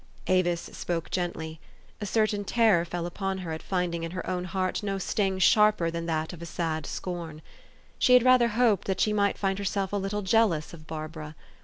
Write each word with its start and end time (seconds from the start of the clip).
"Avis 0.41 0.59
spoke 0.61 1.11
gently. 1.11 1.59
A 2.01 2.07
certain 2.07 2.43
terror 2.43 2.85
fell 2.85 3.05
upon 3.05 3.37
her 3.37 3.51
at 3.51 3.61
finding 3.61 4.01
in 4.01 4.09
her 4.17 4.27
own 4.27 4.45
heart 4.45 4.81
no 4.81 4.97
sting 4.97 5.37
sharper 5.37 5.91
than 5.91 6.07
that 6.07 6.33
of 6.33 6.41
a 6.41 6.45
sad 6.47 6.87
scorn. 6.87 7.43
She 7.99 8.13
had 8.15 8.23
rather 8.23 8.47
hoped 8.47 8.87
that 8.87 8.99
she 8.99 9.13
might 9.13 9.37
find 9.37 9.59
herself 9.59 9.93
a 9.93 9.97
little 9.97 10.23
jealous 10.23 10.73
of 10.73 10.87
Barbara. 10.87 11.35